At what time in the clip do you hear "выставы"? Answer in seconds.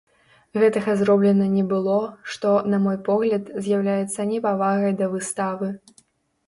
5.15-5.67